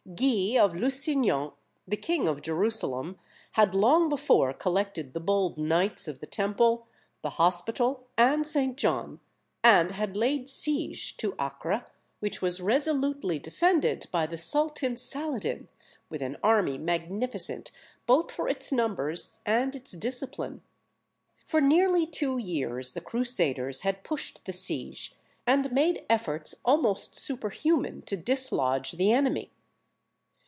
Guy 0.15 0.59
of 0.59 0.75
Lusignan, 0.75 1.51
the 1.87 1.95
king 1.95 2.27
of 2.27 2.41
Jerusalem, 2.41 3.17
had 3.53 3.73
long 3.73 4.09
before 4.09 4.51
collected 4.51 5.13
the 5.13 5.21
bold 5.21 5.57
Knights 5.57 6.05
of 6.07 6.19
the 6.19 6.25
Temple, 6.25 6.85
the 7.21 7.29
Hospital, 7.31 8.05
and 8.17 8.45
St. 8.45 8.75
John, 8.75 9.21
and 9.63 9.91
had 9.91 10.17
laid 10.17 10.49
siege 10.49 11.15
to 11.17 11.33
Acre, 11.39 11.85
which 12.19 12.41
was 12.41 12.59
resolutely 12.59 13.39
defended 13.39 14.07
by 14.11 14.27
the 14.27 14.37
Sultan 14.37 14.97
Saladin, 14.97 15.69
with 16.09 16.21
an 16.21 16.35
army 16.43 16.77
magnificent 16.77 17.71
both 18.05 18.31
for 18.33 18.49
its 18.49 18.69
numbers 18.71 19.37
and 19.45 19.75
its 19.77 19.93
discipline. 19.93 20.61
For 21.45 21.61
nearly 21.61 22.05
two 22.05 22.37
years 22.37 22.93
the 22.93 23.01
Crusaders 23.01 23.81
had 23.81 24.03
pushed 24.03 24.43
the 24.45 24.53
siege, 24.53 25.15
and 25.47 25.71
made 25.71 26.05
efforts 26.09 26.55
almost 26.65 27.15
superhuman 27.15 28.01
to 28.03 28.17
dislodge 28.17 28.93
the 28.93 29.13
enemy. 29.13 29.51